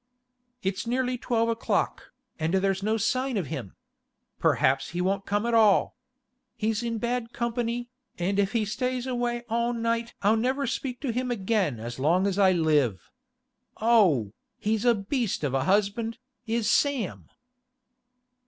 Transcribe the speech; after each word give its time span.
'It's 0.63 0.87
nearly 0.87 1.15
twelve 1.15 1.47
o'clock, 1.47 2.11
and 2.39 2.55
there's 2.55 2.81
no 2.81 2.97
sign 2.97 3.37
of 3.37 3.45
him, 3.53 3.75
Perhaps 4.39 4.89
he 4.89 4.99
won't 4.99 5.27
come 5.27 5.45
at 5.45 5.53
all. 5.53 5.95
He's 6.55 6.81
in 6.81 6.97
bad 6.97 7.33
company, 7.33 7.87
and 8.17 8.39
if 8.39 8.53
he 8.53 8.65
stays 8.65 9.05
away 9.05 9.43
all 9.47 9.73
night 9.73 10.15
I'll 10.23 10.37
never 10.37 10.65
speak 10.65 11.01
to 11.01 11.11
him 11.11 11.29
again 11.29 11.79
as 11.79 11.99
long 11.99 12.25
as 12.25 12.39
I 12.39 12.51
live. 12.51 13.11
Oh, 13.77 14.33
he's 14.57 14.85
a 14.85 14.95
beast 14.95 15.43
of 15.43 15.53
a 15.53 15.65
husband, 15.65 16.17
is 16.47 16.67
Sam! 16.67 17.29